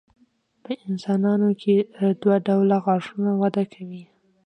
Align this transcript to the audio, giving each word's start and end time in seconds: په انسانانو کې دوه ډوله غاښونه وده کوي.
په 0.63 0.71
انسانانو 0.87 1.49
کې 1.61 1.75
دوه 2.21 2.35
ډوله 2.47 2.77
غاښونه 2.85 3.31
وده 3.41 3.63
کوي. 3.73 4.03